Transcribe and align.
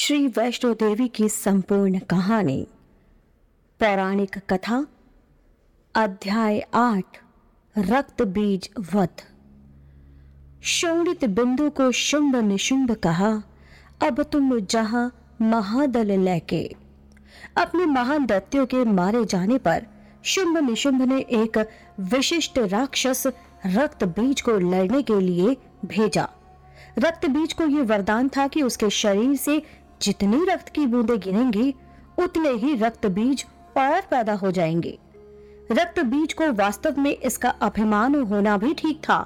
श्री 0.00 0.26
वैष्णो 0.26 0.74
देवी 0.74 1.08
की 1.08 1.28
संपूर्ण 1.28 1.98
कहानी, 1.98 2.66
पौराणिक 3.80 4.38
कथा, 4.38 4.86
अध्याय 5.94 6.60
आठ, 6.74 7.04
रक्त 7.78 8.22
बीज 8.22 8.70
वध। 8.94 9.08
शोणित 10.62 11.24
बिंदु 11.24 11.70
को 11.70 11.92
शुंभ 11.92 12.36
निशुंभ 12.36 12.92
कहा, 12.92 13.42
अब 14.02 14.22
तुम 14.22 14.60
जहाँ 14.60 15.34
महादल 15.42 16.12
लेके। 16.20 16.76
अपने 17.56 17.86
महान 17.86 18.26
दैत्यों 18.26 18.66
के 18.66 18.84
मारे 18.84 19.24
जाने 19.24 19.58
पर 19.58 19.86
शुंभ 20.24 20.58
निशुंभ 20.58 21.02
ने 21.02 21.20
एक 21.20 21.68
विशिष्ट 22.00 22.58
राक्षस 22.58 23.26
रक्त 23.66 24.04
बीज 24.04 24.40
को 24.40 24.52
लड़ने 24.52 25.02
के 25.02 25.20
लिए 25.20 25.56
भेजा। 25.84 26.28
रक्त 26.98 27.26
बीज 27.26 27.52
को 27.52 27.64
यह 27.64 27.82
वरदान 27.82 28.28
था 28.28 28.48
कि 28.48 28.62
उसके 28.62 28.90
शरीर 28.90 29.36
से 29.36 29.62
जितनी 30.02 30.44
रक्त 30.44 30.68
की 30.68 30.86
बूंदें 30.86 31.18
गिरेंगी, 31.20 31.74
उतने 32.18 32.50
ही 32.50 32.74
रक्त 32.74 33.06
बीज 33.06 33.46
और 33.76 34.00
पैदा 34.00 34.34
हो 34.34 34.50
जाएँगे। 34.50 34.98
रक्त 35.72 36.00
बीज 36.00 36.32
को 36.32 36.52
वास्तव 36.52 37.00
में 37.00 37.16
इसका 37.16 37.48
अभिमान 37.48 38.14
होना 38.14 38.56
भी 38.56 38.74
ठीक 38.74 38.98
था। 38.98 39.18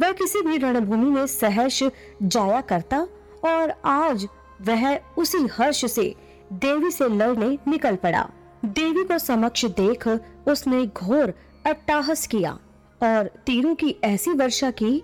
वह 0.00 0.12
किसी 0.12 0.42
भी 0.42 0.58
रणभूमि 0.58 1.10
में 1.10 1.26
सहर्ष 1.26 1.82
जाया 2.22 2.60
करता 2.60 2.98
और 3.44 3.74
आज 3.84 4.26
वह 4.62 4.96
उसी 4.96 5.38
हर्ष 5.38 5.84
से 5.92 6.14
देवी 6.52 6.90
से 6.90 7.08
लड़ने 7.08 7.58
निकल 7.68 7.96
पड़ा। 7.96 8.28
देवी 8.64 9.04
को 9.04 9.18
समक्ष 9.18 9.64
देख 9.64 10.08
उसने 10.48 10.86
घोर 10.86 11.32
अट्टाहस 11.66 12.26
किया 12.26 12.52
और 13.02 13.30
तीरों 13.46 13.74
की 13.74 13.96
ऐसी 14.04 14.30
वर्षा 14.30 14.70
की 14.70 15.02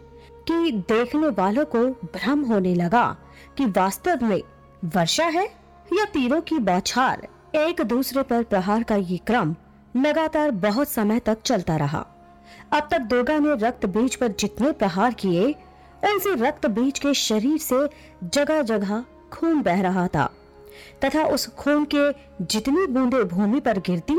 कि 0.48 0.70
देखने 0.73 1.28
वालों 1.28 1.64
को 1.64 1.86
भ्रम 1.86 2.45
होने 2.45 2.75
लगा 2.75 3.17
कि 3.58 3.67
वास्तव 3.67 4.19
में 4.23 4.42
वर्षा 4.95 5.25
है 5.25 5.45
या 5.92 6.05
तीरों 6.05 6.41
की 6.41 6.59
बौछार, 6.59 7.29
एक 7.55 7.81
दूसरे 7.81 8.23
पर 8.23 8.42
प्रहार 8.42 8.83
का 8.83 8.97
ये 8.97 9.17
क्रम 9.17 9.55
लगातार 9.97 10.51
बहुत 10.51 10.89
समय 10.89 11.19
तक 11.19 11.42
चलता 11.42 11.77
रहा। 11.77 12.06
अब 12.73 12.89
तक 12.91 12.98
दुर्गा 12.98 13.39
ने 13.39 13.55
रक्त 13.67 13.87
बीज 13.87 14.17
पर 14.17 14.29
जितने 14.29 14.73
प्रहार 14.73 15.14
किए, 15.14 15.53
उनसे 16.05 16.34
रक्त 16.34 16.67
बीज 16.67 16.98
के 16.98 17.14
शरीर 17.14 17.59
से 17.59 17.89
जगह 18.25 18.62
जगह 18.62 19.05
खून 19.33 19.62
बह 19.62 19.81
रहा 19.81 20.07
था। 20.07 20.31
तथा 21.05 21.25
उस 21.25 21.47
खून 21.55 21.87
के 21.95 22.12
जितनी 22.45 22.87
बूंदे 22.87 23.25
भूमि 23.25 23.61
पर 23.61 23.79
गिरती, 23.79 24.19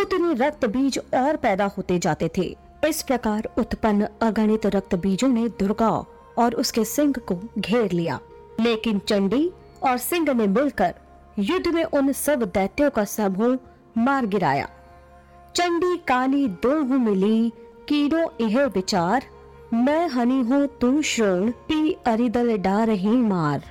उतने 0.00 0.46
रक्त 0.46 0.64
बीज 0.64 0.98
और 0.98 1.36
पैदा 1.36 1.64
होते 1.64 1.98
जाते 1.98 2.30
थे। 2.38 2.56
इस 2.88 3.02
प्रकार 3.02 3.48
उत्पन्न 3.58 4.08
अगणित 4.22 4.66
रक्त 4.66 4.94
बीजों 4.94 5.28
ने 5.28 5.48
दुर्गा 5.48 5.90
और 6.38 6.54
उसके 6.54 6.84
सिंह 6.84 7.14
को 7.18 7.40
घेर 7.58 7.92
लिया। 7.92 8.20
लेकिन 8.60 8.98
चंडी 8.98 9.50
और 9.86 9.98
सिंह 9.98 10.32
ने 10.32 10.46
मिलकर 10.46 10.94
युद्ध 11.40 11.66
में 11.68 11.84
उन 11.84 12.12
सब 12.14 12.42
दैत्यों 12.44 12.90
का 12.90 13.04
समूह 13.06 13.58
मार 13.98 14.26
गिराया। 14.26 14.68
चंडी 15.56 15.96
काली 16.08 16.46
दो 16.62 16.80
मिली, 16.80 17.52
कीड़ो 17.88 18.30
यह 18.40 18.64
विचार, 18.66 19.24
मैं 19.74 20.08
हनी 20.08 20.40
हूँ, 20.40 20.66
तू 20.80 21.02
श्रोण, 21.02 21.50
पी 21.68 21.92
अरिदल 22.06 22.56
डा 22.58 22.82
रही 22.84 23.16
मार। 23.18 23.62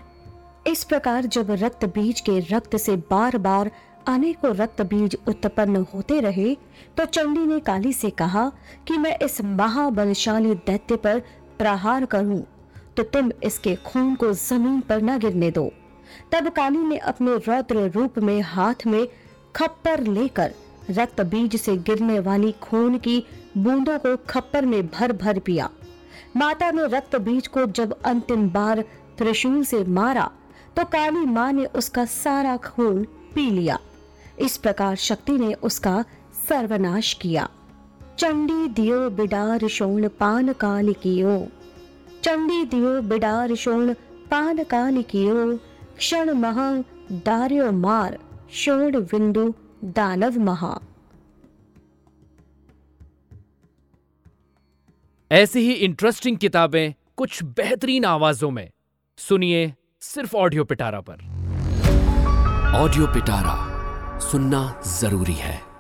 इस 0.67 0.83
प्रकार 0.83 1.25
जब 1.25 1.51
रक्त 1.51 1.85
बीज 1.85 2.21
के 2.21 2.39
रक्त 2.51 2.75
से 2.77 2.95
बार 3.09 3.37
बार 3.37 3.71
अनेकों 4.07 4.53
रक्त 4.55 4.81
बीज 4.81 5.17
उत्पन्न 5.27 5.85
होते 5.93 6.19
रहे 6.21 6.53
तो 6.97 7.05
चंडी 7.05 7.45
ने 7.45 7.59
काली 7.59 7.93
से 7.93 8.09
कहा 8.11 8.51
कि 8.87 8.97
मैं 8.97 9.17
इस 9.19 9.41
महाबलशाली 9.41 10.53
दैत्य 10.65 10.95
पर 10.95 11.19
प्रहार 11.59 12.05
करूँ 12.05 12.41
तो 12.97 13.03
तुम 13.03 13.31
इसके 13.43 13.75
खून 13.85 14.13
को 14.15 14.31
ज़मीन 14.33 14.79
पर 14.81 15.01
न 15.01 15.17
गिरने 15.19 15.51
दो। 15.51 15.71
तब 16.31 16.49
काली 16.49 16.83
ने 16.83 16.97
अपने 16.97 17.35
रौद्र 17.37 17.89
रूप 17.91 18.19
में 18.19 18.39
हाथ 18.43 18.85
में 18.87 19.07
खप्पर 19.55 20.03
लेकर 20.03 20.53
रक्त 20.89 21.21
बीज 21.21 21.55
से 21.61 21.75
गिरने 21.79 22.19
वाली 22.19 22.51
खून 22.61 22.97
की 22.97 23.23
बूंदों 23.57 23.97
को 23.99 24.15
खप्पर 24.29 24.65
में 24.65 24.87
भर 24.87 25.11
भर 25.13 25.39
पिया। 25.39 25.69
माता 26.37 26.71
ने 26.71 26.85
रक्त 26.87 27.15
बीज 27.17 27.47
को 27.47 27.65
जब 27.65 27.95
अंतिम 28.05 28.49
बार 28.49 28.83
त्रिशूल 29.17 29.63
से 29.63 29.83
मारा 29.83 30.29
तो 30.75 30.83
काली 30.85 31.25
माँ 31.25 31.51
ने 31.53 31.65
उसका 31.75 32.05
सारा 32.05 32.55
खून 32.57 33.03
पी 33.35 33.49
लिया। 33.51 33.77
इस 34.39 34.57
प्रकार 34.57 34.95
शक्ति 34.95 35.31
ने 35.31 35.53
उसका 35.53 36.03
सर्वनाश 36.49 37.13
किया। 37.13 37.47
चंडी 38.19 38.67
दियो 38.73 39.09
बिडार 39.09 39.67
शोण 39.67 40.07
पान 40.19 40.51
काल 40.53 40.93
कियो। 40.93 41.37
चंडी 42.23 42.63
दियो 42.65 43.01
बिडार 43.01 43.53
शोण 43.55 43.93
पान 44.31 44.63
काल 44.63 45.01
कियो। 45.01 45.59
क्षण 45.97 46.29
महा 46.29 46.71
दार्य 47.11 47.71
मार 47.71 48.17
शोण 48.53 49.01
बिंदु 49.01 49.53
दानव 49.83 50.39
महा। 50.39 50.79
ऐसी 55.31 55.59
ही 55.59 55.73
इंटरेस्टिंग 55.73 56.37
किताबें 56.37 56.93
कुछ 57.17 57.43
बेहतरीन 57.43 58.05
आवाजों 58.05 58.51
में। 58.51 58.69
सुनिए 59.17 59.73
सिर्फ़ 60.01 60.35
ऑडियो 60.35 60.63
पिटारा 60.63 61.01
पर। 61.01 61.23
ऑडियो 62.75 63.07
पिटारा 63.07 63.55
सुनना 64.19 64.81
ज़रूरी 64.87 65.33
है। 65.33 65.74